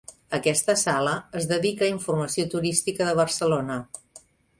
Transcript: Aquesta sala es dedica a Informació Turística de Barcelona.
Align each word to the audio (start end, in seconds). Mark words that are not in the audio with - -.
Aquesta 0.35 0.73
sala 0.83 1.11
es 1.39 1.47
dedica 1.51 1.85
a 1.87 1.89
Informació 1.95 2.45
Turística 2.55 3.11
de 3.11 3.13
Barcelona. 3.21 3.77